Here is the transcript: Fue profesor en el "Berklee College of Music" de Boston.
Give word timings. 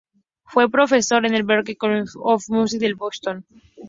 Fue 0.45 0.67
profesor 0.67 1.27
en 1.27 1.35
el 1.35 1.43
"Berklee 1.43 1.75
College 1.77 2.13
of 2.15 2.45
Music" 2.49 2.79
de 2.81 2.95
Boston. 2.95 3.45